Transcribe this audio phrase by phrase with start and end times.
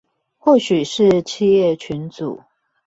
[0.39, 2.39] 或許是企業群組